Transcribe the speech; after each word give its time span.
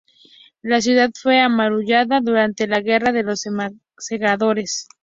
La 0.63 0.81
ciudad 0.81 1.11
fue 1.13 1.39
amurallada 1.39 2.21
durante 2.21 2.65
la 2.65 2.79
Guerra 2.79 3.11
de 3.11 3.21
los 3.21 3.45
Segadores. 3.99 4.87